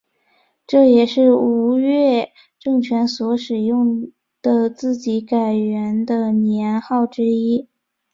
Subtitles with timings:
[0.65, 7.69] 这也是吴越政权所使用的自己改元的年号之一。